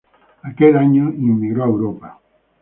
Aquel 0.41 0.77
año 0.77 1.09
inmigró 1.09 1.63
a 1.63 1.67
Europa. 1.67 2.19